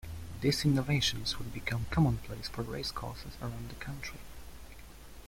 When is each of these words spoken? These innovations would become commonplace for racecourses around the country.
These 0.41 0.65
innovations 0.65 1.37
would 1.37 1.53
become 1.53 1.85
commonplace 1.91 2.47
for 2.47 2.63
racecourses 2.63 3.37
around 3.39 3.69
the 3.69 3.75
country. 3.75 4.17